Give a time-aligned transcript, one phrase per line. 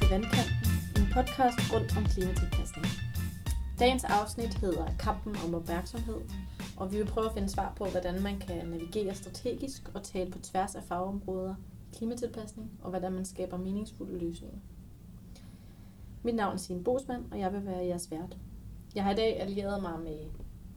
[0.00, 0.56] Til Vandkanten,
[0.96, 2.86] en podcast rundt om klimatilpasning.
[3.78, 6.20] Dagens afsnit hedder Kampen om opmærksomhed,
[6.76, 10.30] og vi vil prøve at finde svar på, hvordan man kan navigere strategisk og tale
[10.30, 11.54] på tværs af fagområder
[11.92, 14.58] i klimatilpasning, og hvordan man skaber meningsfulde løsninger.
[16.22, 18.36] Mit navn er Signe Bosman, og jeg vil være jeres vært.
[18.94, 20.18] Jeg har i dag allieret mig med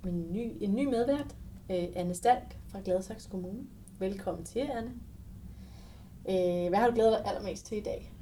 [0.03, 1.35] min ny, en ny medvært,
[1.71, 3.63] øh, Anne Stalk fra Gladsaxe Kommune.
[3.99, 4.91] Velkommen til, Anne.
[6.29, 8.13] Øh, hvad har du glædet dig allermest til i dag?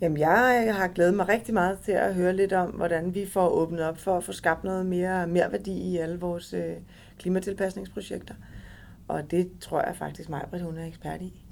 [0.00, 3.48] Jamen, jeg har glædet mig rigtig meget til at høre lidt om, hvordan vi får
[3.48, 6.76] åbnet op for at få skabt noget mere, mere værdi i alle vores øh,
[7.18, 8.34] klimatilpasningsprojekter.
[9.08, 11.44] Og det tror jeg faktisk mig, Britt, hun er ekspert i.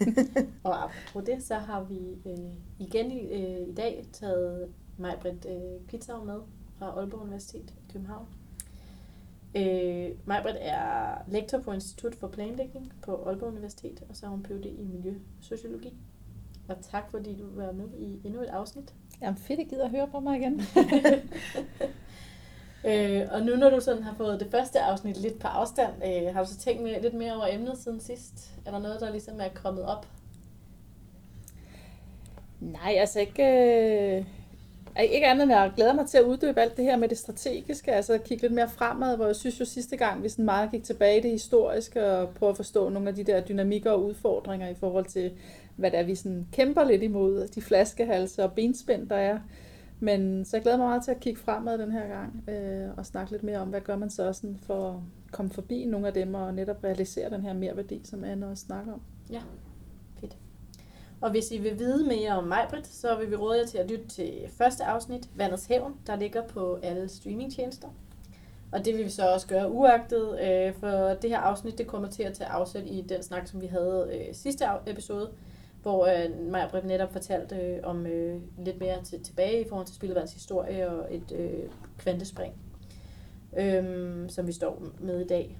[0.64, 5.86] og apropos det, så har vi øh, igen i, øh, i dag taget Majbrit øh,
[5.88, 6.40] Pitzau med
[6.78, 8.26] fra Aalborg Universitet i København.
[9.56, 14.42] Øh, Majbrit er lektor på Institut for Planlægning på Aalborg Universitet, og så har hun
[14.42, 14.66] Ph.D.
[14.66, 15.94] i Miljøsociologi.
[16.70, 18.94] Og tak fordi du var med i endnu et afsnit.
[19.22, 20.52] Jamen fedt, at gider at høre på mig igen.
[22.88, 26.34] øh, og nu når du sådan har fået det første afsnit lidt på afstand, øh,
[26.34, 28.50] har du så tænkt mere, lidt mere over emnet siden sidst?
[28.66, 30.06] Er der noget, der ligesom er kommet op?
[32.60, 33.44] Nej, altså ikke...
[34.18, 34.24] Øh
[34.98, 37.92] ikke andet end at glæde mig til at uddybe alt det her med det strategiske,
[37.92, 40.70] altså at kigge lidt mere fremad, hvor jeg synes jo sidste gang, vi sådan meget
[40.70, 44.04] gik tilbage i det historiske og prøve at forstå nogle af de der dynamikker og
[44.04, 45.32] udfordringer i forhold til,
[45.80, 49.38] hvad det er, vi sådan kæmper lidt imod, de flaskehalse og benspænd, der er.
[50.00, 53.06] Men så jeg glæder mig meget til at kigge fremad den her gang øh, og
[53.06, 54.96] snakke lidt mere om, hvad gør man så sådan for at
[55.32, 58.64] komme forbi nogle af dem og netop realisere den her mere værdi, som Anne også
[58.64, 59.00] snakker om.
[59.32, 59.40] Ja,
[60.20, 60.36] fedt.
[61.20, 63.90] og hvis I vil vide mere om Majbrit, så vil vi råde jer til at
[63.90, 67.88] lytte til første afsnit, Vandets Hævn, der ligger på alle streamingtjenester.
[68.72, 70.88] Og det vil vi så også gøre uagtet, øh, for
[71.22, 74.10] det her afsnit det kommer til at tage afsæt i den snak, som vi havde
[74.12, 75.30] øh, sidste episode,
[75.82, 79.96] hvor øh, Majbrit netop fortalte øh, om øh, lidt mere til, tilbage i forhold til
[79.96, 82.54] spildevands historie og et øh, kvantespring,
[83.58, 83.84] øh,
[84.30, 85.58] som vi står med i dag.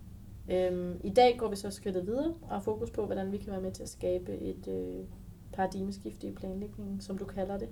[0.51, 3.53] Øh, I dag går vi så skridtet videre og har fokus på, hvordan vi kan
[3.53, 5.05] være med til at skabe et øh,
[5.53, 7.69] paradigmeskifte i planlægningen, som du kalder det.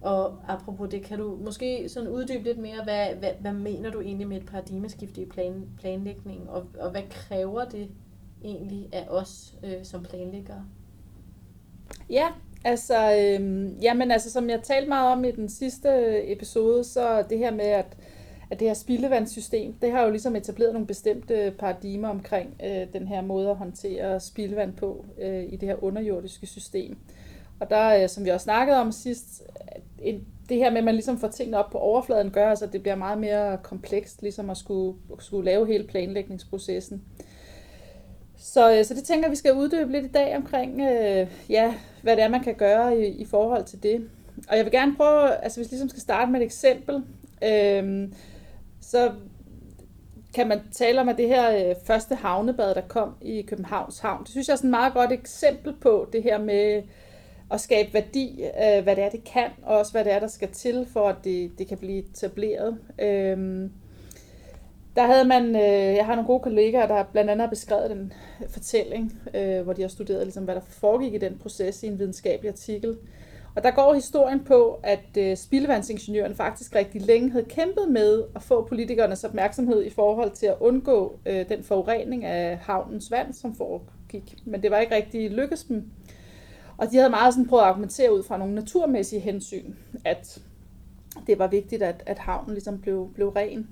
[0.00, 4.00] Og apropos det, kan du måske sådan uddybe lidt mere, hvad, hvad, hvad mener du
[4.00, 7.90] egentlig med et paradigmeskifte i plan, planlægningen, og, og hvad kræver det
[8.44, 10.64] egentlig af os øh, som planlæggere?
[12.10, 12.26] Ja,
[12.64, 15.88] altså, øh, jamen, altså, som jeg talte meget om i den sidste
[16.32, 17.96] episode, så det her med, at
[18.52, 23.08] at det her spildevandssystem, det har jo ligesom etableret nogle bestemte paradigmer omkring øh, den
[23.08, 26.96] her måde at håndtere spildevand på øh, i det her underjordiske system.
[27.60, 29.42] Og der, øh, som vi også snakkede om sidst,
[30.02, 32.72] en, det her med, at man ligesom får tingene op på overfladen, gør altså, at
[32.72, 37.02] det bliver meget mere komplekst, ligesom at skulle, skulle lave hele planlægningsprocessen.
[38.42, 41.74] Så, øh, så det tænker jeg, vi skal uddybe lidt i dag omkring, øh, ja,
[42.02, 44.08] hvad det er, man kan gøre i, i forhold til det.
[44.48, 47.02] Og jeg vil gerne prøve, altså hvis vi ligesom skal starte med et eksempel,
[47.44, 48.08] øh,
[48.80, 49.12] så
[50.34, 54.22] kan man tale om, at det her øh, første havnebad, der kom i Københavns Havn,
[54.22, 56.82] det synes jeg er sådan et meget godt eksempel på det her med
[57.50, 60.26] at skabe værdi, øh, hvad det er, det kan, og også hvad det er, der
[60.26, 62.78] skal til, for at det, det kan blive etableret.
[62.98, 63.70] Øh,
[64.96, 68.12] der havde man, øh, jeg har nogle gode kollegaer, der blandt andet har beskrevet den
[68.48, 71.98] fortælling, øh, hvor de har studeret, ligesom, hvad der foregik i den proces i en
[71.98, 72.96] videnskabelig artikel.
[73.54, 78.42] Og der går historien på, at øh, spildevandsingeniøren faktisk rigtig længe havde kæmpet med at
[78.42, 83.54] få politikernes opmærksomhed i forhold til at undgå øh, den forurening af havnens vand, som
[83.54, 84.36] foregik.
[84.44, 85.90] Men det var ikke rigtig lykkes dem.
[86.76, 89.74] Og de havde meget sådan prøvet at argumentere ud fra nogle naturmæssige hensyn,
[90.04, 90.38] at
[91.26, 93.68] det var vigtigt, at, at havnen ligesom blev, blev ren.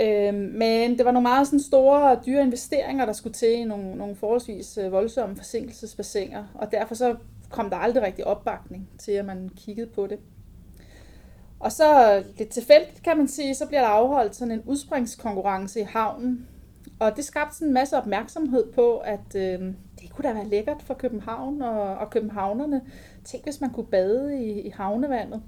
[0.00, 3.64] Øh, men det var nogle meget sådan store og dyre investeringer, der skulle til i
[3.64, 7.16] nogle, nogle forholdsvis øh, voldsomme forsinkelsesbassiner, og derfor så
[7.50, 10.18] kom der aldrig rigtig opbakning til, at man kiggede på det.
[11.60, 15.82] Og så lidt tilfældigt, kan man sige, så bliver der afholdt sådan en udspringskonkurrence i
[15.82, 16.48] havnen.
[17.00, 19.60] Og det skabte sådan en masse opmærksomhed på, at øh,
[20.00, 22.80] det kunne da være lækkert for København og, og københavnerne.
[23.24, 25.42] Tænk, hvis man kunne bade i, i havnevandet.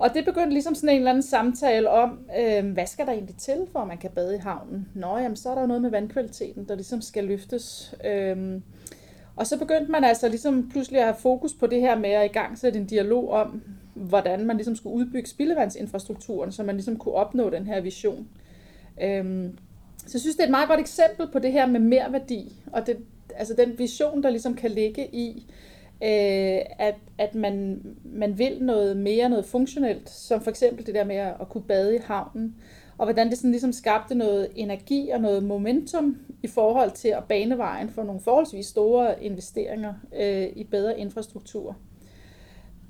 [0.00, 3.36] Og det begyndte ligesom sådan en eller anden samtale om, øh, hvad skal der egentlig
[3.36, 4.88] til, for at man kan bade i havnen?
[4.94, 7.94] Nå, jamen, så er der jo noget med vandkvaliteten, der ligesom skal løftes.
[8.04, 8.60] Øh,
[9.36, 12.24] og så begyndte man altså ligesom pludselig at have fokus på det her med at
[12.24, 13.62] i gang sætte en dialog om,
[13.94, 18.28] hvordan man ligesom skulle udbygge spildevandsinfrastrukturen, så man ligesom kunne opnå den her vision.
[19.02, 19.58] Øhm,
[19.96, 22.62] så jeg synes, det er et meget godt eksempel på det her med mere værdi,
[22.72, 22.96] og det,
[23.36, 25.46] altså den vision, der ligesom kan ligge i,
[26.02, 31.04] øh, at, at man, man vil noget mere, noget funktionelt, som for eksempel det der
[31.04, 32.56] med at kunne bade i havnen,
[32.98, 37.24] og hvordan det sådan ligesom skabte noget energi og noget momentum i forhold til at
[37.24, 41.76] bane vejen for nogle forholdsvis store investeringer øh, i bedre infrastruktur.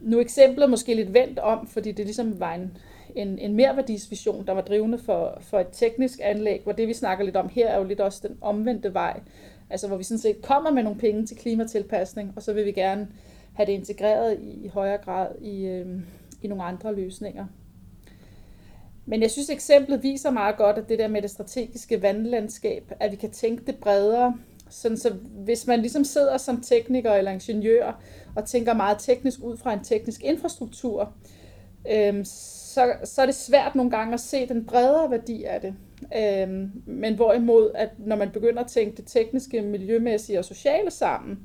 [0.01, 2.77] nu er eksemplet måske lidt vendt om, fordi det ligesom var en,
[3.15, 7.25] en, en merværdisvision, der var drivende for, for et teknisk anlæg, hvor det vi snakker
[7.25, 9.21] lidt om her er jo lidt også den omvendte vej.
[9.71, 12.73] Altså hvor vi sådan set kommer med nogle penge til klimatilpasning, og så vil vi
[12.73, 13.09] gerne
[13.55, 15.87] have det integreret i, i højere grad i, øh,
[16.43, 17.47] i nogle andre løsninger.
[19.07, 23.11] Men jeg synes, eksemplet viser meget godt, at det der med det strategiske vandlandskab, at
[23.11, 24.37] vi kan tænke det bredere.
[24.71, 25.11] Sådan så
[25.45, 28.01] hvis man ligesom sidder som tekniker eller ingeniør
[28.37, 31.13] og tænker meget teknisk ud fra en teknisk infrastruktur,
[31.91, 35.75] øh, så, så er det svært nogle gange at se den bredere værdi af det.
[36.17, 41.38] Øhm, men hvorimod, at når man begynder at tænke det tekniske, miljømæssige og sociale sammen,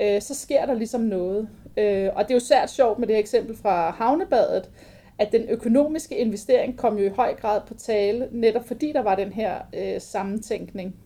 [0.00, 1.48] øh, så sker der ligesom noget.
[1.76, 4.70] Øh, og det er jo særligt sjovt med det her eksempel fra havnebadet,
[5.18, 9.14] at den økonomiske investering kom jo i høj grad på tale, netop fordi der var
[9.14, 10.96] den her øh, sammentænkning.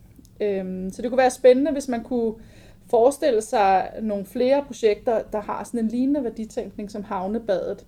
[0.40, 2.34] Øhm, så det kunne være spændende, hvis man kunne
[2.90, 7.86] forestille sig nogle flere projekter, der har sådan en lignende værditænkning som havnebadet.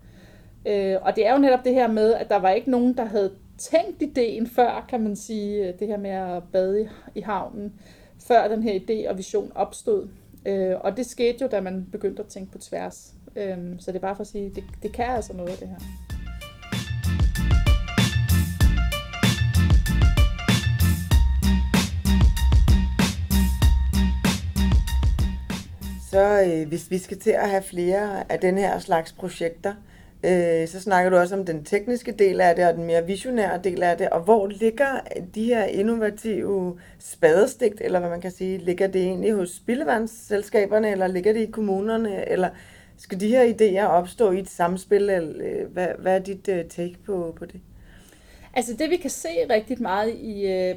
[0.66, 3.04] Øh, og det er jo netop det her med, at der var ikke nogen, der
[3.04, 7.72] havde tænkt ideen før, kan man sige, øh, det her med at bade i, havnen,
[8.18, 10.08] før den her idé og vision opstod.
[10.46, 13.14] Øh, og det skete jo, da man begyndte at tænke på tværs.
[13.36, 15.78] Øh, så det er bare for at sige, det, det kan altså noget, det her.
[26.10, 29.95] Så øh, hvis vi skal til at have flere af den her slags projekter, øh,
[30.26, 33.60] Øh, så snakker du også om den tekniske del af det, og den mere visionære
[33.64, 34.08] del af det.
[34.08, 35.00] Og hvor ligger
[35.34, 41.06] de her innovative spadestik, eller hvad man kan sige, ligger det egentlig hos spildevandsselskaberne, eller
[41.06, 42.48] ligger det i kommunerne, eller
[42.96, 46.64] skal de her idéer opstå i et samspil, eller øh, hvad, hvad er dit øh,
[46.64, 47.60] take på, på det?
[48.54, 50.74] Altså det vi kan se rigtig meget i øh,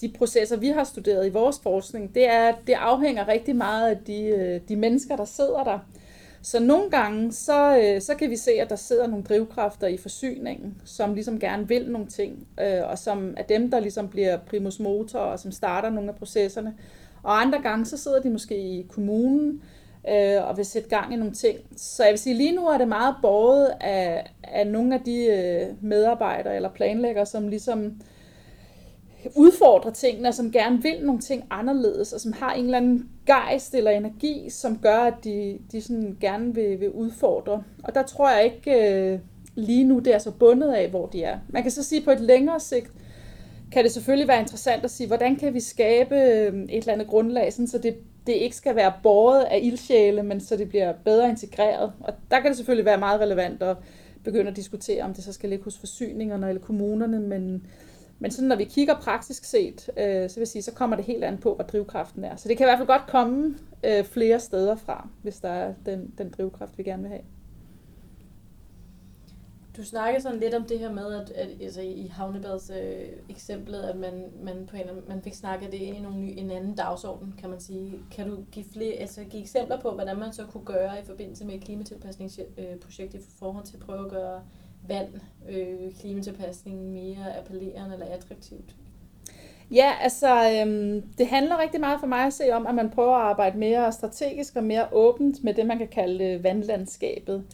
[0.00, 3.90] de processer, vi har studeret i vores forskning, det er, at det afhænger rigtig meget
[3.90, 5.78] af de, øh, de mennesker, der sidder der.
[6.44, 9.96] Så nogle gange, så, øh, så kan vi se, at der sidder nogle drivkræfter i
[9.96, 14.36] forsyningen, som ligesom gerne vil nogle ting, øh, og som er dem, der ligesom bliver
[14.36, 16.74] primus motor, og som starter nogle af processerne.
[17.22, 19.62] Og andre gange, så sidder de måske i kommunen,
[20.08, 21.58] øh, og vil sætte gang i nogle ting.
[21.76, 25.24] Så jeg vil sige, lige nu er det meget båret af, af nogle af de
[25.26, 28.00] øh, medarbejdere eller planlæggere, som ligesom
[29.34, 33.74] udfordre tingene, som gerne vil nogle ting anderledes, og som har en eller anden gejst
[33.74, 37.62] eller energi, som gør, at de, de sådan gerne vil, vil udfordre.
[37.84, 39.18] Og der tror jeg ikke øh,
[39.54, 41.38] lige nu, det er så bundet af, hvor de er.
[41.48, 42.92] Man kan så sige, på et længere sigt,
[43.72, 47.08] kan det selvfølgelig være interessant at sige, hvordan kan vi skabe øh, et eller andet
[47.08, 50.92] grundlag, sådan, så det, det ikke skal være båret af ildsjæle, men så det bliver
[51.04, 51.92] bedre integreret.
[52.00, 53.76] Og der kan det selvfølgelig være meget relevant at
[54.24, 57.66] begynde at diskutere, om det så skal ligge hos forsyningerne eller kommunerne, men
[58.18, 61.24] men sådan, når vi kigger praktisk set, øh, så vil sige, så kommer det helt
[61.24, 62.36] an på, hvad drivkraften er.
[62.36, 65.74] Så det kan i hvert fald godt komme øh, flere steder fra, hvis der er
[65.86, 67.22] den, den drivkraft, vi gerne vil have.
[69.76, 73.82] Du snakker sådan lidt om det her med, at, at altså i Havnebads øh, eksemplet,
[73.82, 76.74] at man, man, på en, man fik snakket det ind i nogle ny, en anden
[76.74, 77.92] dagsorden, kan man sige.
[78.10, 81.44] Kan du give, flere, altså give eksempler på, hvordan man så kunne gøre i forbindelse
[81.44, 84.42] med et klimatilpasningsprojekt øh, i forhold til at prøve at gøre
[84.88, 85.08] vand,
[85.48, 88.74] øh, klimatilpasning mere appellerende eller attraktivt?
[89.70, 93.16] Ja, altså øhm, det handler rigtig meget for mig at se om, at man prøver
[93.16, 97.44] at arbejde mere strategisk og mere åbent med det, man kan kalde øh, vandlandskabet.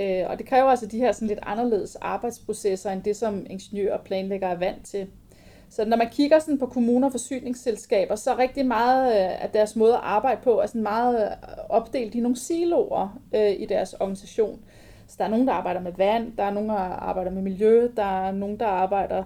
[0.00, 3.98] Øh, og det kræver altså de her sådan lidt anderledes arbejdsprocesser, end det, som ingeniører
[3.98, 5.06] og planlæggere er vant til.
[5.70, 9.50] Så når man kigger sådan på kommuner og forsyningsselskaber, så er rigtig meget øh, af
[9.50, 11.30] deres måde at arbejde på er sådan meget øh,
[11.68, 14.60] opdelt i nogle siloer øh, i deres organisation.
[15.08, 17.88] Så der er nogen, der arbejder med vand, der er nogen, der arbejder med miljø,
[17.96, 19.24] der er nogen, der arbejder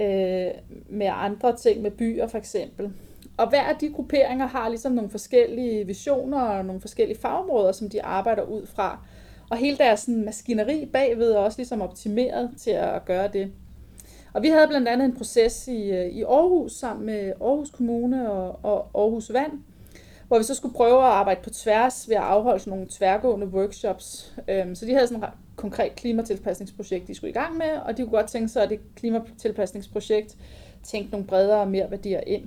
[0.00, 0.50] øh,
[0.88, 2.92] med andre ting, med byer for eksempel.
[3.36, 7.90] Og hver af de grupperinger har ligesom nogle forskellige visioner og nogle forskellige fagområder, som
[7.90, 8.98] de arbejder ud fra.
[9.50, 13.52] Og hele deres sådan, maskineri bagved er også ligesom optimeret til at gøre det.
[14.32, 18.32] Og vi havde blandt andet en proces i, øh, i Aarhus sammen med Aarhus Kommune
[18.32, 19.52] og, og Aarhus Vand,
[20.28, 23.46] hvor vi så skulle prøve at arbejde på tværs ved at afholde sådan nogle tværgående
[23.46, 24.34] workshops.
[24.48, 28.02] Øhm, så de havde sådan et konkret klimatilpasningsprojekt, de skulle i gang med, og de
[28.02, 30.36] kunne godt tænke sig, at det klimatilpasningsprojekt
[30.82, 32.44] tænkte nogle bredere og mere værdier ind.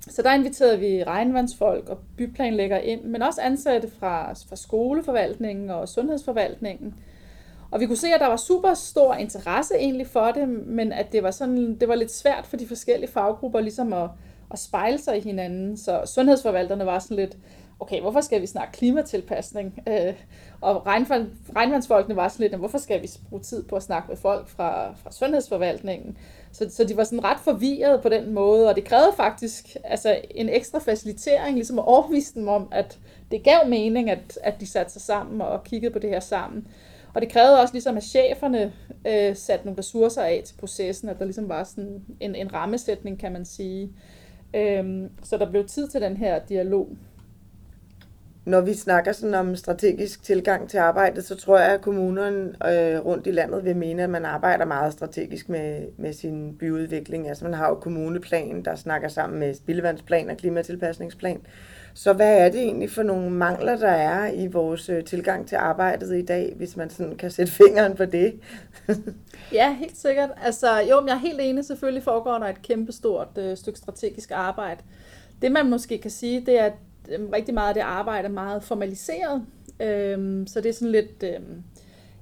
[0.00, 5.88] Så der inviterede vi regnvandsfolk og byplanlæggere ind, men også ansatte fra, fra skoleforvaltningen og
[5.88, 6.94] sundhedsforvaltningen.
[7.70, 11.12] Og vi kunne se, at der var super stor interesse egentlig for det, men at
[11.12, 14.08] det var, sådan, det var lidt svært for de forskellige faggrupper ligesom at,
[14.54, 15.76] at spejle sig i hinanden.
[15.76, 17.36] Så sundhedsforvalterne var sådan lidt,
[17.80, 19.82] okay, hvorfor skal vi snakke klimatilpasning?
[19.88, 20.14] Øh,
[20.60, 24.16] og regnvand, regnvandsfolkene var sådan lidt, hvorfor skal vi bruge tid på at snakke med
[24.16, 26.16] folk fra, fra sundhedsforvaltningen?
[26.52, 30.20] Så, så de var sådan ret forvirret på den måde, og det krævede faktisk altså,
[30.30, 32.98] en ekstra facilitering, ligesom at overbevise dem om, at
[33.30, 36.66] det gav mening, at, at de satte sig sammen og kiggede på det her sammen.
[37.14, 38.72] Og det krævede også ligesom, at cheferne
[39.06, 43.18] øh, satte nogle ressourcer af til processen, at der ligesom var sådan en, en rammesætning,
[43.18, 43.90] kan man sige.
[44.54, 46.88] Øhm, så der blev tid til den her dialog.
[48.44, 53.06] Når vi snakker sådan om strategisk tilgang til arbejdet, så tror jeg, at kommunerne øh,
[53.06, 57.28] rundt i landet vil mene, at man arbejder meget strategisk med, med sin byudvikling.
[57.28, 61.40] Altså man har jo kommuneplan, der snakker sammen med spildevandsplan og klimatilpasningsplan.
[61.94, 65.56] Så hvad er det egentlig for nogle mangler, der er i vores øh, tilgang til
[65.56, 68.40] arbejdet i dag, hvis man sådan kan sætte fingeren på det?
[69.52, 70.30] ja, helt sikkert.
[70.42, 71.64] Altså, jo, men jeg er helt enig.
[71.64, 74.80] Selvfølgelig foregår der et kæmpestort øh, stykke strategisk arbejde.
[75.42, 76.74] Det man måske kan sige, det er, at
[77.08, 79.46] øh, rigtig meget af det arbejde er meget formaliseret.
[79.80, 81.62] Øhm, så det er sådan lidt, øhm,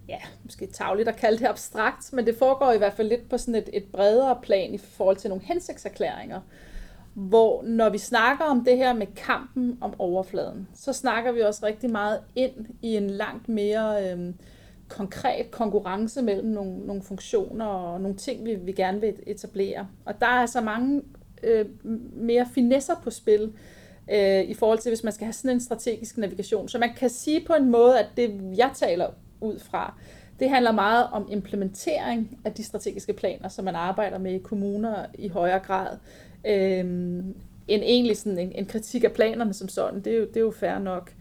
[0.09, 3.39] ja, måske tavligt at kalde det abstrakt, men det foregår i hvert fald lidt på
[3.39, 6.41] sådan et, et bredere plan i forhold til nogle hensigtserklæringer
[7.15, 11.67] hvor når vi snakker om det her med kampen om overfladen, så snakker vi også
[11.67, 14.35] rigtig meget ind i en langt mere øh,
[14.89, 19.89] konkret konkurrence mellem nogle, nogle funktioner og nogle ting, vi, vi gerne vil etablere.
[20.05, 21.03] Og der er så mange
[21.43, 21.67] øh,
[22.13, 23.53] mere finesser på spil
[24.13, 26.69] øh, i forhold til, hvis man skal have sådan en strategisk navigation.
[26.69, 29.07] Så man kan sige på en måde, at det jeg taler
[29.41, 29.95] ud fra,
[30.41, 35.07] det handler meget om implementering af de strategiske planer, som man arbejder med i kommuner
[35.15, 35.97] i højere grad,
[36.47, 36.85] øh,
[37.69, 40.01] end egentlig sådan en, en kritik af planerne som sådan.
[40.01, 41.13] Det er, jo, det er jo fair nok.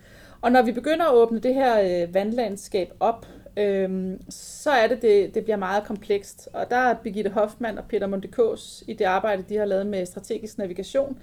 [0.42, 3.26] Og når vi begynder at åbne det her øh, vandlandskab op,
[3.58, 6.50] øhm, så er det, det, det bliver meget komplekst.
[6.54, 10.06] Og der er Birgitte Hoffmann og Peter Montekås i det arbejde, de har lavet med
[10.06, 11.20] strategisk navigation,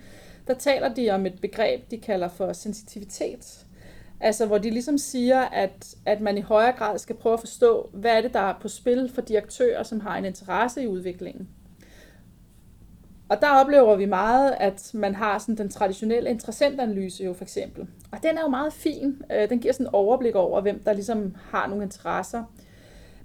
[0.47, 3.65] der taler de om et begreb, de kalder for sensitivitet.
[4.21, 7.91] Altså hvor de ligesom siger, at, at man i højere grad skal prøve at forstå,
[7.93, 10.87] hvad er det, der er på spil for de aktører, som har en interesse i
[10.87, 11.49] udviklingen.
[13.29, 17.87] Og der oplever vi meget, at man har sådan den traditionelle interessentanalyse jo for eksempel.
[18.13, 19.23] Og den er jo meget fin.
[19.33, 22.45] Øh, den giver sådan et overblik over, hvem der ligesom har nogle interesser.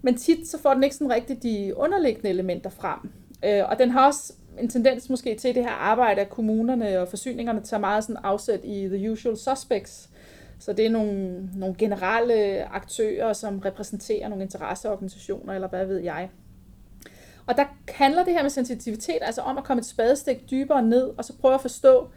[0.01, 2.99] Men tit så får den ikke sådan rigtig de underliggende elementer frem.
[3.45, 7.07] Øh, og den har også en tendens måske til det her arbejde, at kommunerne og
[7.07, 10.09] forsyningerne tager meget sådan afsæt i the usual suspects.
[10.59, 16.29] Så det er nogle, nogle generelle aktører, som repræsenterer nogle interesseorganisationer, eller hvad ved jeg.
[17.47, 21.11] Og der handler det her med sensitivitet altså om at komme et spadestik dybere ned,
[21.17, 22.07] og så prøve at forstå,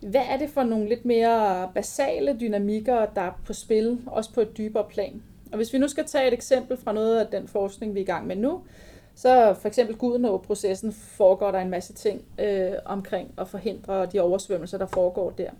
[0.00, 4.40] hvad er det for nogle lidt mere basale dynamikker, der er på spil, også på
[4.40, 5.22] et dybere plan.
[5.52, 8.02] Og hvis vi nu skal tage et eksempel fra noget af den forskning, vi er
[8.02, 8.60] i gang med nu,
[9.14, 14.78] så for eksempel Gudenå-processen foregår der en masse ting øh, omkring at forhindre de oversvømmelser,
[14.78, 15.50] der foregår der.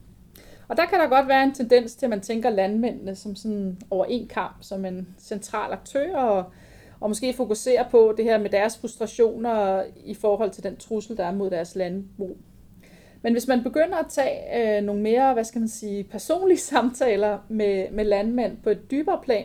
[0.68, 3.78] Og der kan der godt være en tendens til, at man tænker landmændene som sådan
[3.90, 6.44] over en kamp, som en central aktør, og
[7.00, 11.24] og måske fokusere på det her med deres frustrationer i forhold til den trussel, der
[11.24, 12.36] er mod deres landbrug.
[13.22, 17.38] Men hvis man begynder at tage øh, nogle mere, hvad skal man sige, personlige samtaler
[17.48, 19.44] med, med landmænd på et dybere plan,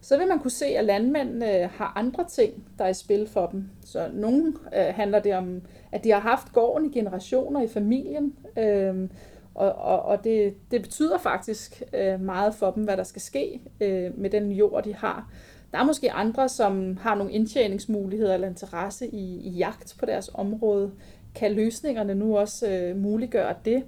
[0.00, 3.46] så vil man kunne se, at landmændene har andre ting, der er i spil for
[3.46, 3.64] dem.
[3.84, 8.34] Så nogle øh, handler det om, at de har haft gården i generationer i familien,
[8.58, 9.08] øh,
[9.54, 13.60] og, og, og det, det betyder faktisk øh, meget for dem, hvad der skal ske
[13.80, 15.30] øh, med den jord, de har.
[15.74, 20.30] Der er måske andre, som har nogle indtjeningsmuligheder eller interesse i, i jagt på deres
[20.34, 20.90] område.
[21.34, 23.84] Kan løsningerne nu også øh, muliggøre det?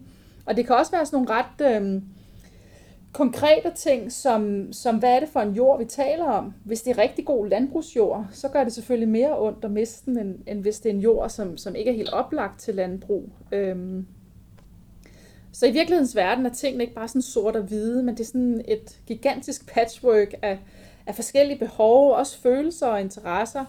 [0.46, 2.02] Og det kan også være sådan nogle ret øh,
[3.12, 6.54] konkrete ting, som, som hvad er det for en jord, vi taler om?
[6.64, 10.18] Hvis det er rigtig god landbrugsjord, så gør det selvfølgelig mere ondt at miste den,
[10.18, 13.28] end, end hvis det er en jord, som, som ikke er helt oplagt til landbrug.
[13.52, 14.02] Øh,
[15.52, 18.26] så i virkelighedens verden er tingene ikke bare sådan sort og hvide, men det er
[18.26, 20.58] sådan et gigantisk patchwork af,
[21.06, 23.64] af forskellige behov, også følelser og interesser.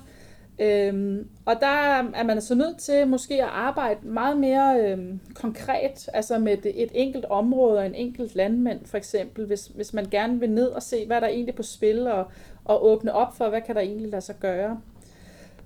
[0.60, 6.10] Øhm, og der er man altså nødt til måske at arbejde meget mere øhm, konkret,
[6.14, 10.06] altså med et, et enkelt område og en enkelt landmand for eksempel, hvis, hvis man
[10.12, 12.26] gerne vil ned og se, hvad der er egentlig på spil, og,
[12.66, 14.82] og åbne op for, hvad kan der egentlig lade sig gøre.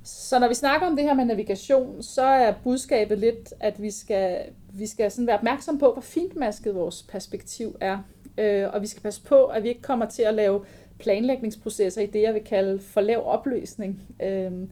[0.03, 3.91] Så når vi snakker om det her med navigation, så er budskabet lidt, at vi
[3.91, 4.39] skal,
[4.73, 7.97] vi skal sådan være opmærksom på, hvor fintmasket vores perspektiv er.
[8.37, 10.61] Øh, og vi skal passe på, at vi ikke kommer til at lave
[11.01, 14.01] planlægningsprocesser i det, jeg vil kalde for lav opløsning.
[14.23, 14.69] Øhm,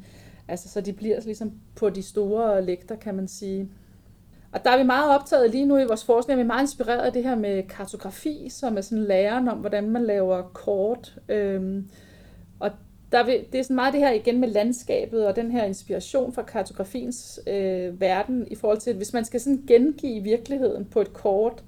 [0.47, 3.69] altså, så de bliver ligesom på de store lægter, kan man sige.
[4.51, 7.05] Og der er vi meget optaget lige nu i vores forskning, vi er meget inspireret
[7.05, 11.15] af det her med kartografi, som er sådan læren om, hvordan man laver kort.
[11.29, 11.89] Øhm,
[12.59, 12.71] og
[13.11, 16.33] der vil, det er sådan meget det her igen med landskabet og den her inspiration
[16.33, 21.01] fra kartografiens øh, verden i forhold til, at hvis man skal sådan gengive virkeligheden på
[21.01, 21.63] et kort,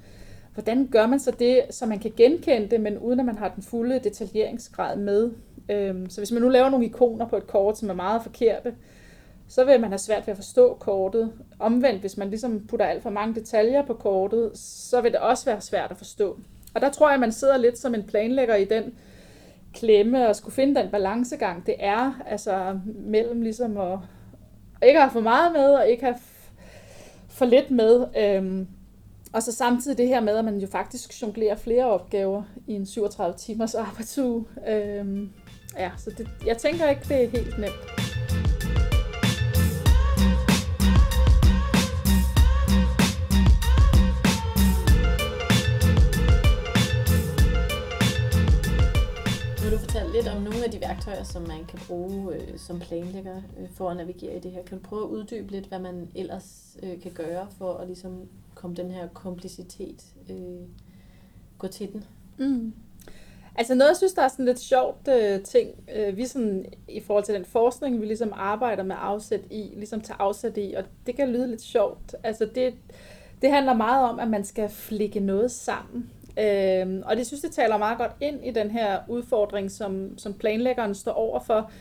[0.54, 3.50] Hvordan gør man så det, så man kan genkende det, men uden at man har
[3.50, 5.32] den fulde detaljeringsgrad med?
[5.70, 8.76] Øhm, så hvis man nu laver nogle ikoner på et kort, som er meget forkerte,
[9.48, 11.34] så vil man have svært ved at forstå kortet.
[11.60, 15.46] Omvendt, hvis man ligesom putter alt for mange detaljer på kortet, så vil det også
[15.46, 16.38] være svært at forstå.
[16.74, 18.94] Og der tror jeg, man sidder lidt som en planlægger i den
[19.74, 24.00] klemme og skulle finde den balancegang, det er, altså mellem ligesom at
[24.84, 26.18] ikke have for meget med, og ikke have
[27.30, 28.06] for lidt med.
[28.18, 28.68] Øhm,
[29.34, 32.86] og så samtidig det her med, at man jo faktisk jonglerer flere opgaver i en
[32.86, 34.46] 37 timers arbejdsuge.
[34.68, 35.30] Øhm,
[35.78, 38.12] ja, så det, jeg tænker ikke, det er helt nemt.
[50.14, 53.90] lidt om nogle af de værktøjer, som man kan bruge øh, som planlægger øh, for
[53.90, 54.64] at navigere i det her.
[54.64, 58.30] Kan du prøve at uddybe lidt, hvad man ellers øh, kan gøre for at ligesom
[58.62, 60.68] komme den her komplicitet øh,
[61.58, 62.04] gå til den?
[62.38, 62.74] Mm.
[63.56, 67.00] Altså noget, jeg synes, der er sådan lidt sjovt øh, ting, øh, vi sådan, i
[67.00, 70.84] forhold til den forskning, vi ligesom arbejder med afsæt i, ligesom tager afsæt i, og
[71.06, 72.16] det kan lyde lidt sjovt.
[72.24, 72.74] Altså det,
[73.42, 76.10] det handler meget om, at man skal flikke noget sammen.
[76.40, 80.34] Øh, og det synes det taler meget godt ind i den her udfordring, som, som
[80.34, 81.72] planlæggeren står overfor.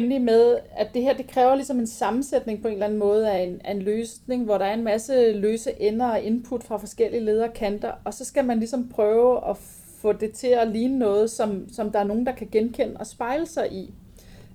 [0.00, 3.30] Nemlig med, at det her det kræver ligesom en sammensætning på en eller anden måde
[3.30, 6.76] af en, af en løsning, hvor der er en masse løse ender og input fra
[6.76, 9.56] forskellige lederkanter, og så skal man ligesom prøve at
[9.98, 13.06] få det til at ligne noget, som, som der er nogen, der kan genkende og
[13.06, 13.94] spejle sig i.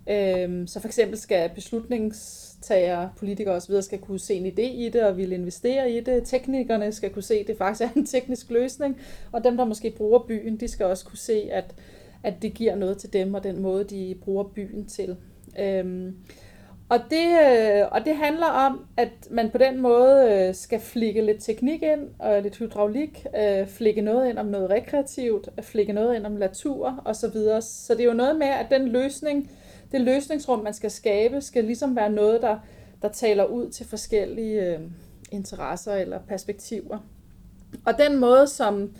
[0.09, 3.81] Øhm, så for eksempel skal beslutningstagere, politikere osv.
[3.81, 6.23] skal kunne se en idé i det og ville investere i det.
[6.25, 8.97] Teknikerne skal kunne se, at det faktisk er en teknisk løsning.
[9.31, 11.75] Og dem, der måske bruger byen, de skal også kunne se, at,
[12.23, 15.17] at det giver noget til dem og den måde, de bruger byen til.
[15.59, 16.15] Øhm,
[16.91, 21.21] og det, øh, og det handler om, at man på den måde øh, skal flikke
[21.21, 25.93] lidt teknik ind, og lidt hydraulik, øh, flikke noget ind om noget rekreativt, øh, flikke
[25.93, 27.13] noget ind om natur osv.
[27.13, 27.61] Så, videre.
[27.61, 29.51] så det er jo noget med, at den løsning,
[29.91, 32.57] det løsningsrum, man skal skabe, skal ligesom være noget, der,
[33.01, 34.79] der taler ud til forskellige øh,
[35.31, 36.97] interesser eller perspektiver.
[37.85, 38.91] Og den måde, som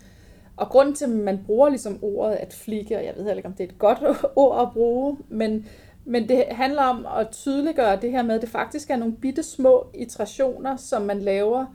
[0.58, 3.48] og grund til, at man bruger ligesom ordet at flikke, og jeg ved heller ikke,
[3.48, 4.00] om det er et godt
[4.36, 5.66] ord at bruge, men,
[6.06, 9.44] men det handler om at tydeliggøre det her med, at det faktisk er nogle bitte
[9.44, 11.66] små iterationer, som man laver,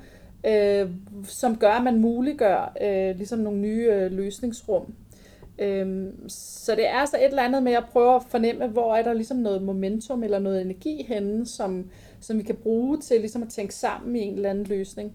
[0.47, 0.91] øh,
[1.25, 4.95] som gør, at man muliggør øh, ligesom nogle nye øh, løsningsrum.
[5.59, 9.03] Øh, så det er altså et eller andet med at prøve at fornemme, hvor er
[9.03, 13.43] der ligesom noget momentum eller noget energi henne, som, som vi kan bruge til ligesom
[13.43, 15.12] at tænke sammen i en eller anden løsning.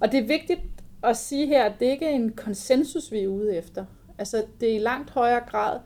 [0.00, 0.60] Og det er vigtigt
[1.04, 3.84] at sige her, at det ikke er en konsensus, vi er ude efter.
[4.18, 5.78] Altså det er i langt højere grad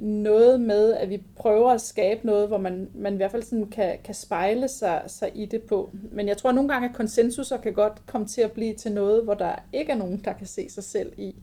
[0.00, 3.66] noget med, at vi prøver at skabe noget, hvor man, man i hvert fald sådan
[3.66, 5.90] kan, kan spejle sig, sig i det på.
[6.12, 8.92] Men jeg tror at nogle gange, at konsensuser kan godt komme til at blive til
[8.92, 11.34] noget, hvor der ikke er nogen, der kan se sig selv i.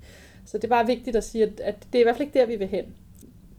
[0.46, 2.46] Så det er bare vigtigt at sige, at, det er i hvert fald ikke der,
[2.46, 2.86] vi vil hen.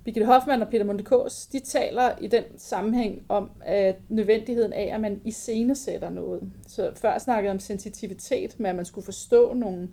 [0.05, 5.01] Birgitte Hoffmann og Peter Montekås, de taler i den sammenhæng om at nødvendigheden af, at
[5.01, 6.43] man iscenesætter noget.
[6.69, 9.89] Så før snakkede om sensitivitet, med at man skulle forstå nogle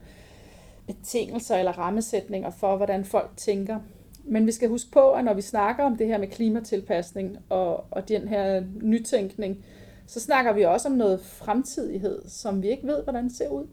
[0.87, 3.79] betingelser eller rammesætninger for, hvordan folk tænker.
[4.23, 7.83] Men vi skal huske på, at når vi snakker om det her med klimatilpasning og,
[7.91, 9.65] og den her nytænkning,
[10.07, 13.67] så snakker vi også om noget fremtidighed, som vi ikke ved, hvordan det ser ud.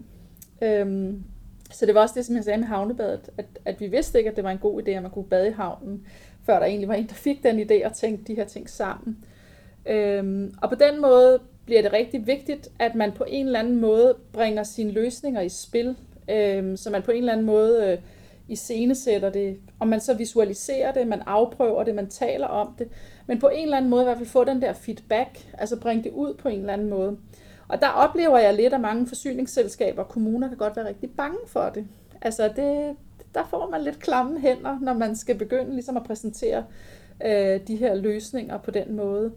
[0.62, 1.22] Øhm,
[1.70, 4.30] så det var også det, som jeg sagde med havnebadet, at, at vi vidste ikke,
[4.30, 6.06] at det var en god idé, at man kunne bade i havnen,
[6.46, 9.24] før der egentlig var en, der fik den idé og tænkte de her ting sammen.
[9.86, 13.80] Øhm, og på den måde bliver det rigtig vigtigt, at man på en eller anden
[13.80, 15.96] måde bringer sine løsninger i spil,
[16.30, 17.98] øhm, så man på en eller anden måde øh,
[18.48, 22.88] i scenesætter det, og man så visualiserer det, man afprøver det, man taler om det,
[23.26, 26.04] men på en eller anden måde i hvert fald få den der feedback, altså bringe
[26.04, 27.18] det ud på en eller anden måde.
[27.68, 31.38] Og der oplever jeg lidt, at mange forsyningsselskaber og kommuner kan godt være rigtig bange
[31.46, 31.86] for det.
[32.20, 32.96] Altså det,
[33.34, 36.64] der får man lidt klamme hænder, når man skal begynde ligesom at præsentere
[37.24, 39.32] øh, de her løsninger på den måde.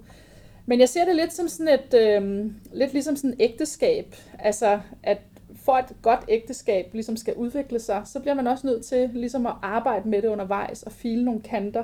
[0.65, 4.15] Men jeg ser det lidt som sådan et, øh, lidt ligesom sådan et ægteskab.
[4.39, 5.17] Altså at
[5.65, 9.45] for et godt ægteskab ligesom skal udvikle sig, så bliver man også nødt til ligesom
[9.45, 11.84] at arbejde med det undervejs og file nogle kanter.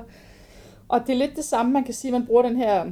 [0.88, 2.86] Og det er lidt det samme, man kan sige, man bruger den her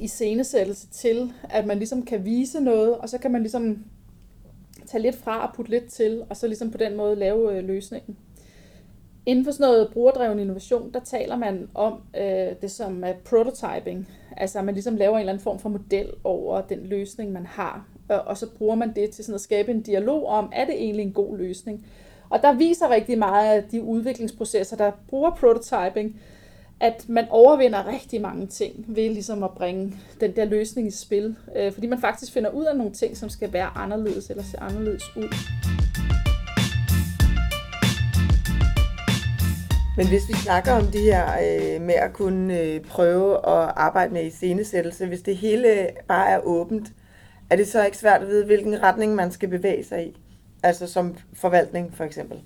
[0.00, 3.84] iscenesættelse til, at man ligesom kan vise noget, og så kan man ligesom
[4.86, 7.64] tage lidt fra og putte lidt til, og så ligesom på den måde lave øh,
[7.64, 8.16] løsningen.
[9.26, 14.08] Inden for sådan noget brugerdreven innovation, der taler man om øh, det som er prototyping.
[14.36, 17.46] Altså at man ligesom laver en eller anden form for model over den løsning, man
[17.46, 17.86] har.
[18.10, 20.74] Øh, og, så bruger man det til sådan at skabe en dialog om, er det
[20.74, 21.86] egentlig en god løsning?
[22.30, 26.20] Og der viser rigtig meget af de udviklingsprocesser, der bruger prototyping,
[26.80, 31.36] at man overvinder rigtig mange ting ved ligesom at bringe den der løsning i spil.
[31.56, 34.60] Øh, fordi man faktisk finder ud af nogle ting, som skal være anderledes eller se
[34.60, 35.28] anderledes ud.
[39.96, 44.12] Men hvis vi snakker om det her øh, med at kunne øh, prøve at arbejde
[44.12, 46.92] med iscenesættelse, hvis det hele bare er åbent,
[47.52, 50.16] er det så ikke svært at vide, hvilken retning man skal bevæge sig i?
[50.62, 52.40] Altså som forvaltning for eksempel?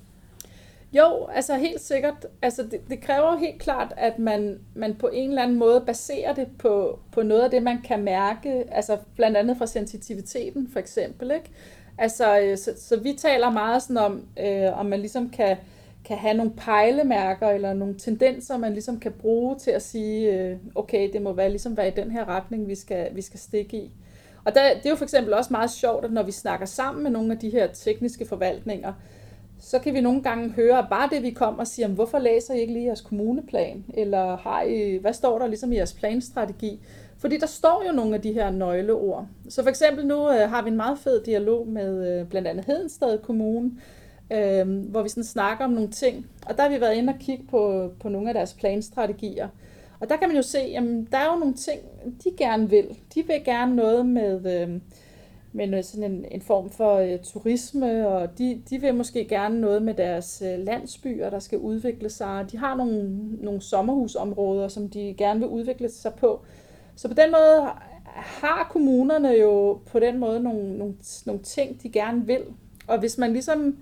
[0.92, 2.27] Jo, altså helt sikkert.
[2.42, 6.35] Altså det, det kræver helt klart, at man, man på en eller anden måde baserer
[6.35, 10.79] det på, på noget af det, man kan mærke, altså blandt andet fra sensitiviteten for
[10.79, 11.31] eksempel.
[11.31, 11.51] Ikke?
[11.99, 15.57] Altså, øh, så, så vi taler meget sådan om, øh, om man ligesom kan,
[16.05, 20.57] kan have nogle pejlemærker eller nogle tendenser, man ligesom kan bruge til at sige, øh,
[20.75, 23.77] okay, det må være, ligesom være i den her retning, vi skal, vi skal stikke
[23.77, 23.92] i.
[24.46, 27.02] Og der, det er jo for eksempel også meget sjovt, at når vi snakker sammen
[27.02, 28.92] med nogle af de her tekniske forvaltninger,
[29.61, 32.61] så kan vi nogle gange høre bare det, vi kommer og siger, hvorfor læser I
[32.61, 33.85] ikke lige jeres kommuneplan?
[33.94, 36.80] Eller har I, hvad står der ligesom i jeres planstrategi?
[37.18, 39.26] Fordi der står jo nogle af de her nøgleord.
[39.48, 42.64] Så for eksempel nu øh, har vi en meget fed dialog med øh, blandt andet
[42.64, 43.70] Hedensted Kommune,
[44.32, 46.26] øh, hvor vi sådan snakker om nogle ting.
[46.46, 49.48] Og der har vi været inde og kigge på, på nogle af deres planstrategier.
[50.00, 50.82] Og der kan man jo se, at
[51.12, 51.80] der er jo nogle ting,
[52.24, 52.98] de gerne vil.
[53.14, 54.62] De vil gerne noget med...
[54.62, 54.80] Øh,
[55.52, 59.82] med sådan en, en form for øh, turisme, og de, de vil måske gerne noget
[59.82, 62.46] med deres øh, landsbyer, der skal udvikle sig.
[62.52, 66.40] De har nogle, nogle sommerhusområder, som de gerne vil udvikle sig på.
[66.96, 67.68] Så på den måde
[68.14, 70.94] har kommunerne jo på den måde nogle, nogle,
[71.26, 72.42] nogle ting, de gerne vil.
[72.87, 73.76] Og hvis man ligesom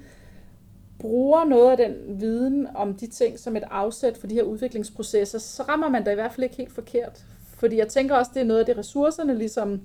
[1.05, 5.39] bruger noget af den viden om de ting som et afsæt for de her udviklingsprocesser,
[5.39, 7.25] så rammer man da i hvert fald ikke helt forkert.
[7.57, 9.81] Fordi jeg tænker også, det er noget af det ressourcerne ligesom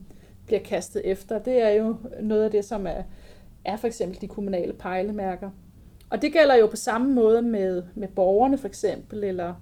[0.45, 1.39] bliver kastet efter.
[1.39, 3.03] Det er jo noget af det, som er,
[3.65, 5.49] er for eksempel de kommunale pejlemærker.
[6.09, 9.53] Og det gælder jo på samme måde med, med borgerne for eksempel, eller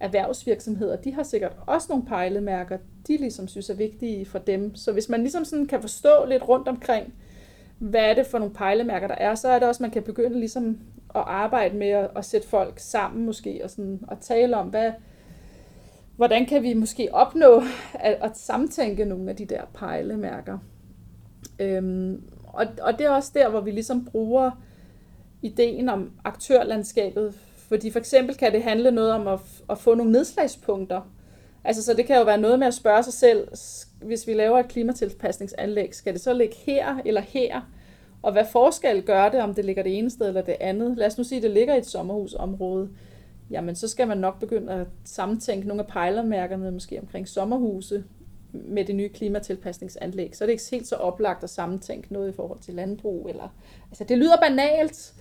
[0.00, 0.96] erhvervsvirksomheder.
[0.96, 4.74] De har sikkert også nogle pejlemærker, de ligesom synes er vigtige for dem.
[4.74, 7.14] Så hvis man ligesom sådan kan forstå lidt rundt omkring,
[7.78, 10.02] hvad er det for nogle pejlemærker, der er, så er det også, at man kan
[10.02, 10.78] begynde ligesom
[11.14, 14.92] at arbejde med at, at sætte folk sammen måske, og, sådan, og tale om, hvad,
[16.16, 17.62] hvordan kan vi måske opnå
[17.94, 20.58] at, at samtænke nogle af de der pejlemærker.
[21.58, 24.50] Øhm, og, og det er også der, hvor vi ligesom bruger
[25.42, 27.34] ideen om aktørlandskabet,
[27.68, 31.00] fordi for eksempel kan det handle noget om at, at få nogle nedslagspunkter.
[31.64, 33.48] Altså, så det kan jo være noget med at spørge sig selv,
[34.02, 37.60] hvis vi laver et klimatilpasningsanlæg, skal det så ligge her eller her?
[38.22, 40.96] Og hvad forskel gør det, om det ligger det ene sted eller det andet?
[40.96, 42.88] Lad os nu sige, at det ligger i et sommerhusområde
[43.50, 48.04] jamen så skal man nok begynde at samtænke nogle af pejlermærkerne måske omkring sommerhuse
[48.52, 50.36] med det nye klimatilpasningsanlæg.
[50.36, 53.28] Så er det ikke helt så oplagt at samtænke noget i forhold til landbrug.
[53.28, 53.54] Eller,
[53.90, 55.14] altså det lyder banalt,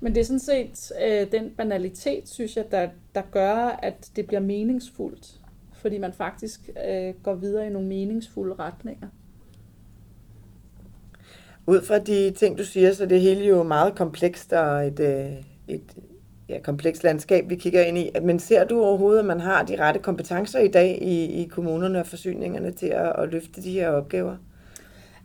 [0.00, 4.26] men det er sådan set øh, den banalitet, synes jeg, der, der gør, at det
[4.26, 5.40] bliver meningsfuldt.
[5.72, 9.08] Fordi man faktisk øh, går videre i nogle meningsfulde retninger.
[11.66, 15.32] Ud fra de ting, du siger, så det hele jo meget komplekst og et, øh,
[15.68, 15.82] et,
[16.48, 18.10] ja, komplekst landskab, vi kigger ind i.
[18.22, 22.00] Men ser du overhovedet, at man har de rette kompetencer i dag i, i kommunerne
[22.00, 24.36] og forsyningerne til at, at løfte de her opgaver?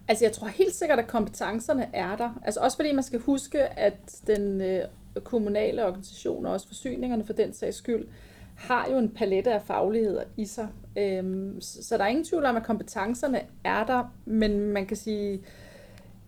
[0.08, 2.42] Altså jeg tror helt sikkert, at kompetencerne er der.
[2.46, 4.82] Altså også fordi man skal huske, at den øh,
[5.24, 8.08] kommunale organisation og også forsyningerne for den sags skyld,
[8.56, 10.68] har jo en palette af fagligheder i sig.
[10.98, 15.42] Øhm, så der er ingen tvivl om, at kompetencerne er der, men man kan sige,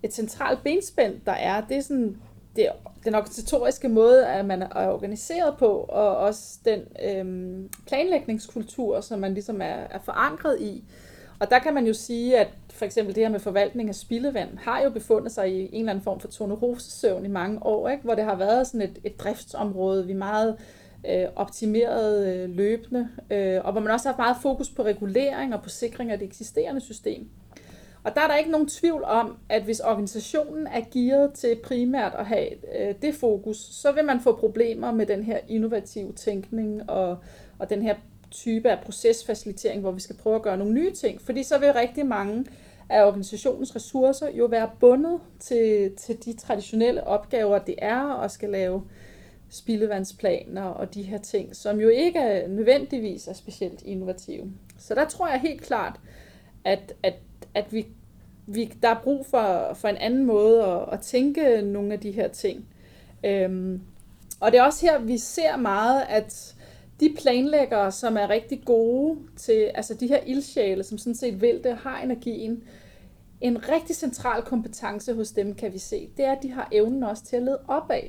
[0.04, 2.18] et centralt benspænd, der er, det er sådan
[2.56, 2.68] det,
[3.06, 9.34] den organisatoriske måde, at man er organiseret på, og også den øhm, planlægningskultur, som man
[9.34, 10.84] ligesom er, er forankret i.
[11.40, 14.58] Og der kan man jo sige, at for eksempel det her med forvaltning af spildevand,
[14.58, 18.04] har jo befundet sig i en eller anden form for tonerosesøvn i mange år, ikke?
[18.04, 20.58] hvor det har været sådan et, et driftsområde, vi meget
[21.10, 25.54] øh, optimeret øh, løbende, øh, og hvor man også har haft meget fokus på regulering
[25.54, 27.30] og på sikring af det eksisterende system.
[28.04, 32.14] Og der er der ikke nogen tvivl om, at hvis organisationen er gearet til primært
[32.18, 32.48] at have
[32.80, 37.18] øh, det fokus, så vil man få problemer med den her innovative tænkning og,
[37.60, 37.96] og den her
[38.32, 41.22] type af procesfacilitering, hvor vi skal prøve at gøre nogle nye ting.
[41.22, 42.46] Fordi så vil rigtig mange
[42.90, 48.50] af organisationens ressourcer jo være bundet til, til de traditionelle opgaver, det er at skal
[48.50, 48.84] lave
[49.50, 54.52] spildevandsplaner og de her ting, som jo ikke er nødvendigvis er specielt innovative.
[54.78, 56.00] Så der tror jeg helt klart,
[56.66, 57.14] at, at
[57.54, 57.88] at vi,
[58.48, 62.12] vi, der er brug for, for en anden måde at, at tænke nogle af de
[62.12, 62.66] her ting.
[63.26, 63.82] Øhm,
[64.40, 66.56] og det er også her, vi ser meget, at
[67.00, 71.64] de planlæggere, som er rigtig gode til, altså de her ildsjæle, som sådan set vil
[71.64, 72.64] det, har energien,
[73.42, 77.04] en rigtig central kompetence hos dem, kan vi se, det er, at de har evnen
[77.04, 78.02] også til at lede opad.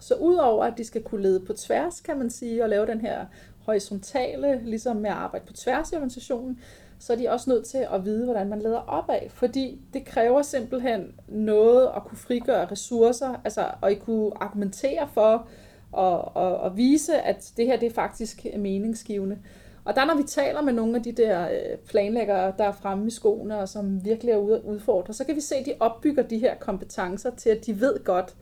[0.00, 3.00] Så udover at de skal kunne lede på tværs, kan man sige, og lave den
[3.00, 3.26] her
[3.66, 6.60] horisontale, ligesom med at arbejde på tværs i organisationen,
[7.02, 10.42] så er de også nødt til at vide, hvordan man leder opad, fordi det kræver
[10.42, 15.48] simpelthen noget at kunne frigøre ressourcer, altså at I kunne argumentere for
[15.92, 19.38] og, og, og vise, at det her det er faktisk meningsgivende.
[19.84, 23.06] Og der når vi taler med nogle af de der øh, planlæggere, der er fremme
[23.06, 25.74] i skoene, og som virkelig er ude at udfordre, så kan vi se, at de
[25.80, 28.34] opbygger de her kompetencer til, at de ved godt,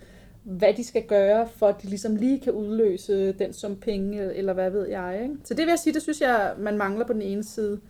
[0.42, 4.52] hvad de skal gøre, for at de ligesom lige kan udløse den som penge, eller
[4.52, 5.20] hvad ved jeg.
[5.22, 5.34] Ikke?
[5.44, 7.80] Så det vil jeg sige, det synes jeg, man mangler på den ene side.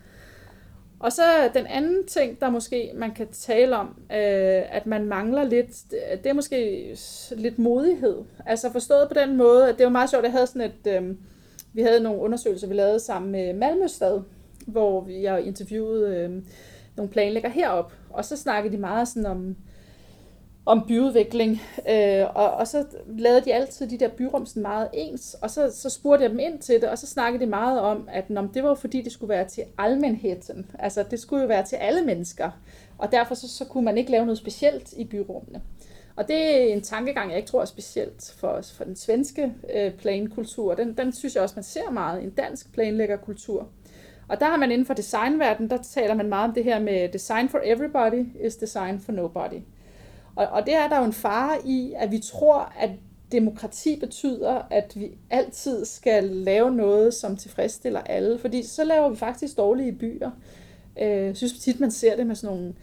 [1.01, 5.43] Og så den anden ting, der måske man kan tale om, øh, at man mangler
[5.43, 5.91] lidt,
[6.23, 6.97] det er måske
[7.31, 8.17] lidt modighed.
[8.45, 11.15] Altså forstået på den måde, at det var meget sjovt, jeg havde sådan et, øh,
[11.73, 14.21] vi havde nogle undersøgelser, vi lavede sammen med Malmø Stad,
[14.67, 16.29] hvor jeg interviewede øh,
[16.95, 19.55] nogle planlægger herop, og så snakkede de meget sådan om,
[20.65, 25.33] om byudvikling, øh, og, og så lavede de altid de der byrum sådan meget ens,
[25.41, 28.09] og så, så spurgte jeg dem ind til det, og så snakkede de meget om,
[28.11, 31.65] at når det var fordi, det skulle være til almenheden, altså det skulle jo være
[31.65, 32.51] til alle mennesker,
[32.97, 35.61] og derfor så, så kunne man ikke lave noget specielt i byrummene.
[36.15, 39.93] Og det er en tankegang, jeg ikke tror er specielt for, for den svenske øh,
[39.93, 40.73] plankultur.
[40.73, 43.67] Den, den synes jeg også, man ser meget, en dansk planlæggerkultur.
[44.27, 47.09] Og der har man inden for designverdenen, der taler man meget om det her med
[47.09, 49.61] design for everybody is design for nobody.
[50.35, 52.89] Og, og det er der jo en fare i, at vi tror, at
[53.31, 59.15] demokrati betyder, at vi altid skal lave noget, som tilfredsstiller alle, fordi så laver vi
[59.15, 60.31] faktisk dårlige byer.
[61.01, 62.73] Øh, jeg synes tit, man ser det med sådan nogle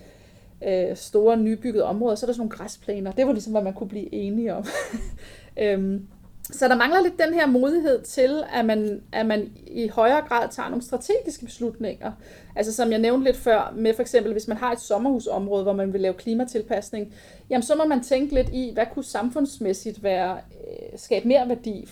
[0.66, 3.12] øh, store nybyggede områder, så er der sådan nogle græsplæner.
[3.12, 4.64] Det var ligesom, hvad man kunne blive enige om.
[5.62, 6.06] øhm,
[6.52, 10.48] så der mangler lidt den her modighed til, at man, at man i højere grad
[10.50, 12.12] tager nogle strategiske beslutninger.
[12.56, 15.72] Altså som jeg nævnte lidt før, med for eksempel, hvis man har et sommerhusområde, hvor
[15.72, 17.14] man vil lave klimatilpasning,
[17.50, 21.88] jamen så må man tænke lidt i, hvad kunne samfundsmæssigt være, øh, skabe mere værdi,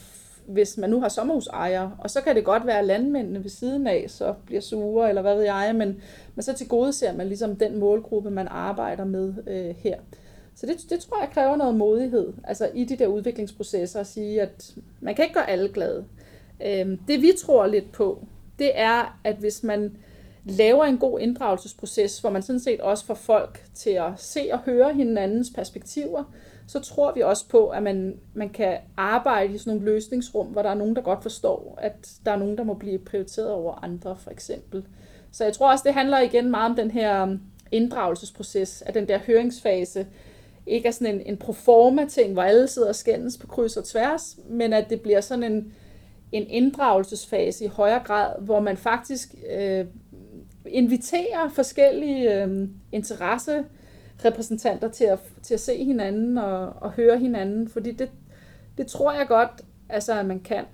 [0.47, 1.92] hvis man nu har sommerhusejere.
[1.99, 5.23] Og så kan det godt være, at landmændene ved siden af så bliver sure, eller
[5.23, 6.01] hvad ved jeg, men,
[6.35, 9.97] men så til gode ser man ligesom den målgruppe, man arbejder med øh, her.
[10.57, 14.42] Så det, det tror jeg kræver noget modighed, altså i de der udviklingsprocesser, at sige,
[14.42, 16.05] at man kan ikke gøre alle glade.
[16.66, 18.27] Øhm, det vi tror lidt på,
[18.59, 19.97] det er, at hvis man
[20.45, 24.59] laver en god inddragelsesproces, hvor man sådan set også får folk til at se og
[24.59, 26.25] høre hinandens perspektiver,
[26.66, 30.62] så tror vi også på, at man, man kan arbejde i sådan nogle løsningsrum, hvor
[30.62, 33.85] der er nogen, der godt forstår, at der er nogen, der må blive prioriteret over
[33.85, 34.87] andre, for eksempel.
[35.33, 37.37] Så jeg tror også, det handler igen meget om den her
[37.73, 40.07] inddragelsesproces, af den der høringsfase,
[40.67, 44.39] ikke er sådan en, en proforma-ting, hvor alle sidder og skændes på kryds og tværs,
[44.49, 45.73] men at det bliver sådan en,
[46.33, 49.87] en inddragelsesfase i højere grad, hvor man faktisk øh,
[50.67, 57.93] inviterer forskellige øh, interesserepræsentanter til at, til at se hinanden og, og høre hinanden, fordi
[57.93, 58.11] det,
[58.79, 59.51] det tror jeg godt,
[59.89, 60.65] altså, at man kan.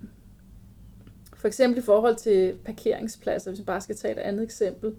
[1.37, 4.95] For eksempel i forhold til parkeringspladser, hvis vi bare skal tage et andet eksempel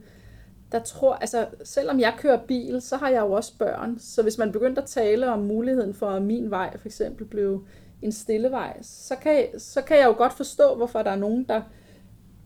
[0.74, 4.00] der tror, altså selvom jeg kører bil, så har jeg jo også børn.
[4.00, 7.66] Så hvis man begyndte at tale om muligheden for, at min vej for eksempel blev
[8.02, 11.44] en stille vej, så kan, så kan jeg jo godt forstå, hvorfor der er nogen,
[11.44, 11.62] der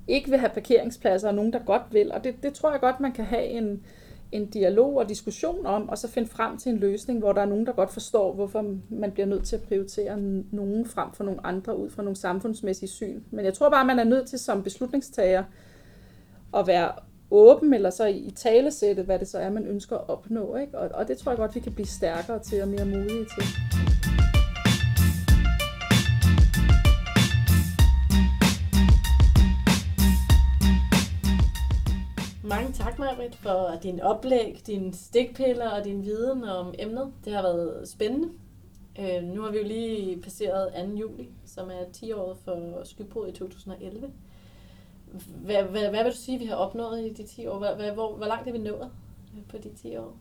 [0.07, 2.11] ikke vil have parkeringspladser, og nogen, der godt vil.
[2.11, 3.83] Og det, det tror jeg godt, man kan have en,
[4.31, 7.45] en dialog og diskussion om, og så finde frem til en løsning, hvor der er
[7.45, 10.17] nogen, der godt forstår, hvorfor man bliver nødt til at prioritere
[10.51, 13.21] nogen frem for nogle andre ud fra nogle samfundsmæssige syn.
[13.31, 15.43] Men jeg tror bare, man er nødt til som beslutningstager
[16.53, 16.91] at være
[17.31, 20.55] åben, eller så i talesætte, hvad det så er, man ønsker at opnå.
[20.55, 20.77] Ikke?
[20.77, 23.43] Og, og det tror jeg godt, vi kan blive stærkere til og mere modige til.
[32.43, 37.13] Mange tak, Marit, for din oplæg, din stikpiller og din viden om emnet.
[37.25, 38.29] Det har været spændende.
[38.99, 40.95] Øh, nu har vi jo lige passeret 2.
[40.95, 44.11] juli, som er 10 år for skybrud i 2011.
[45.43, 47.59] Hvad, hvad, hvad vil du sige, vi har opnået i de 10 år?
[47.59, 48.91] Hvad, hvad, hvor, hvor langt er vi nået
[49.49, 50.17] på de 10 år?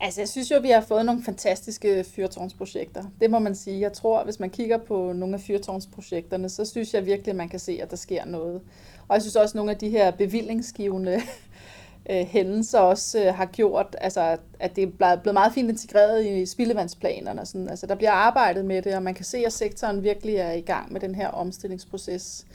[0.00, 3.04] Altså, jeg synes jo, vi har fået nogle fantastiske fyrtårnsprojekter.
[3.20, 3.80] Det må man sige.
[3.80, 7.48] Jeg tror, hvis man kigger på nogle af fyrtårnsprojekterne, så synes jeg virkelig, at man
[7.48, 8.60] kan se, at der sker noget.
[9.08, 11.20] Og jeg synes også, at nogle af de her bevillingsgivende
[12.10, 16.46] øh, hændelser også øh, har gjort, altså, at det er blevet meget fint integreret i
[16.46, 17.40] spildevandsplanerne.
[17.40, 17.68] Og sådan.
[17.68, 20.60] Altså, der bliver arbejdet med det, og man kan se, at sektoren virkelig er i
[20.60, 22.46] gang med den her omstillingsproces.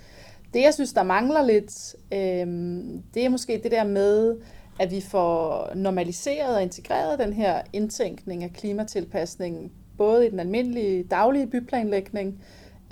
[0.54, 2.48] Det, jeg synes, der mangler lidt, øh,
[3.14, 4.38] det er måske det der med,
[4.80, 11.04] at vi får normaliseret og integreret den her indtænkning af klimatilpasning, både i den almindelige
[11.04, 12.42] daglige byplanlægning,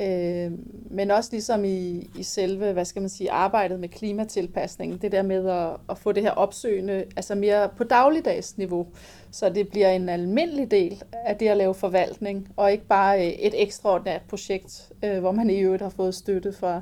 [0.01, 0.51] øh,
[0.91, 5.21] men også ligesom i, i selve, hvad skal man sige, arbejdet med klimatilpasning, det der
[5.21, 8.87] med at, at få det her opsøgende, altså mere på dagligdagsniveau,
[9.31, 13.33] så det bliver en almindelig del af det at lave forvaltning, og ikke bare øh,
[13.33, 16.81] et ekstraordinært projekt, øh, hvor man i øvrigt har fået støtte fra,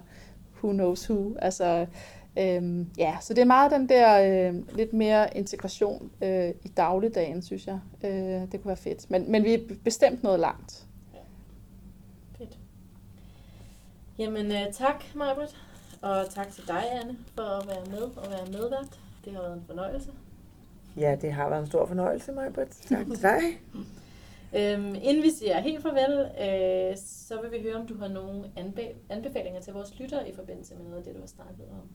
[0.66, 1.36] who knows who.
[1.42, 1.86] Altså,
[2.38, 7.42] øhm, ja, så det er meget den der øh, lidt mere integration øh, i dagligdagen,
[7.42, 7.80] synes jeg.
[8.04, 9.12] Øh, det kunne være fedt.
[9.12, 10.86] Men, men vi er bestemt noget langt.
[11.14, 11.20] Ja.
[12.38, 12.58] Fedt.
[14.18, 15.56] Jamen, øh, tak, Marbet.
[16.02, 19.00] Og tak til dig, Anne, for at være med og være medvært.
[19.26, 20.12] Det har været en fornøjelse.
[20.98, 22.68] Ja, det har været en stor fornøjelse, Majbert.
[22.68, 23.42] Tak til dig.
[24.56, 28.44] Øhm, inden vi siger helt farvel, øh, så vil vi høre, om du har nogle
[28.58, 31.90] anbe- anbefalinger til vores lyttere i forbindelse med noget af det, du har snakket om.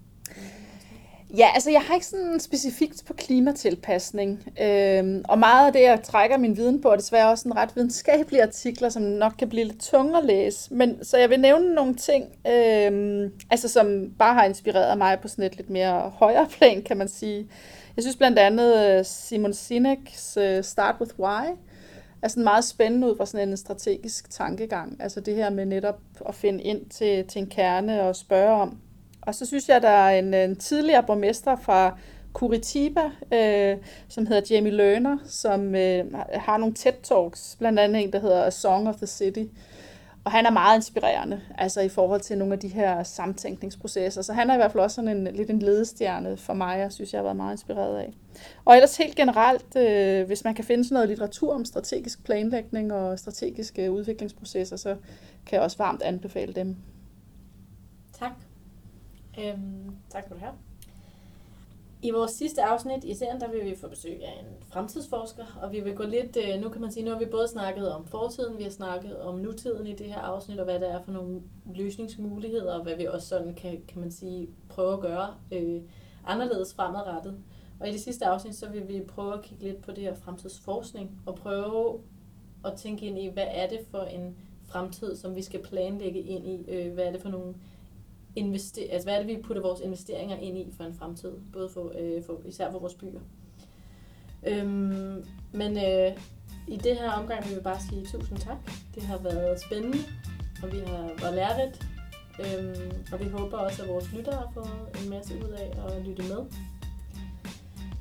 [1.36, 4.52] Ja, altså jeg har ikke sådan specifikt på klimatilpasning.
[4.62, 7.76] Øhm, og meget af det, jeg trækker min viden på, er desværre også en ret
[7.76, 10.74] videnskabelige artikler, som nok kan blive lidt tunge at læse.
[10.74, 15.28] Men, så jeg vil nævne nogle ting, øhm, altså som bare har inspireret mig på
[15.28, 17.48] sådan et lidt mere højere plan, kan man sige.
[17.96, 21.46] Jeg synes blandt andet øh, Simon Sinek's øh, Start With Why
[22.22, 24.96] er sådan meget spændende ud fra sådan en strategisk tankegang.
[25.00, 28.78] Altså det her med netop at finde ind til, til en kerne og spørge om,
[29.22, 31.98] og så synes jeg, der er en, en tidligere borgmester fra
[32.32, 33.76] Curitiba, øh,
[34.08, 36.04] som hedder Jamie Lerner, som øh,
[36.34, 39.44] har nogle TED-talks, blandt andet en, der hedder A Song of the City.
[40.24, 44.22] Og han er meget inspirerende, altså i forhold til nogle af de her samtænkningsprocesser.
[44.22, 46.92] Så han er i hvert fald også sådan en, lidt en ledestjerne for mig, jeg
[46.92, 48.12] synes, jeg har været meget inspireret af.
[48.64, 52.92] Og ellers helt generelt, øh, hvis man kan finde sådan noget litteratur om strategisk planlægning
[52.92, 54.96] og strategiske udviklingsprocesser, så
[55.46, 56.76] kan jeg også varmt anbefale dem.
[58.18, 58.32] Tak.
[59.38, 60.69] Øhm, tak for det her.
[62.02, 65.72] I vores sidste afsnit i serien, der vil vi få besøg af en fremtidsforsker, og
[65.72, 68.06] vi vil gå lidt, øh, nu kan man sige, nu har vi både snakket om
[68.06, 71.12] fortiden, vi har snakket om nutiden i det her afsnit, og hvad der er for
[71.12, 71.42] nogle
[71.74, 75.80] løsningsmuligheder, og hvad vi også sådan kan, kan man sige, prøve at gøre øh,
[76.26, 77.38] anderledes fremadrettet.
[77.80, 80.14] Og i det sidste afsnit, så vil vi prøve at kigge lidt på det her
[80.14, 82.00] fremtidsforskning, og prøve
[82.64, 84.36] at tænke ind i, hvad er det for en
[84.66, 87.54] fremtid, som vi skal planlægge ind i, øh, hvad er det for nogle
[88.36, 91.68] investe, altså hvad er det, vi putter vores investeringer ind i for en fremtid, både
[91.68, 93.20] for, øh, for især for vores byer.
[94.46, 96.16] Øhm, men øh,
[96.68, 98.56] i det her omgang vil vi bare sige tusind tak.
[98.94, 99.98] Det har været spændende,
[100.62, 101.86] og vi har været lærerigt.
[102.40, 106.06] Øhm, og vi håber også, at vores lyttere har fået en masse ud af at
[106.06, 106.44] lytte med.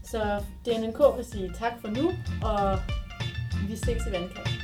[0.03, 2.11] Så DNNK vil sige tak for nu,
[2.43, 2.79] og
[3.69, 4.58] vi ses i vandkanten.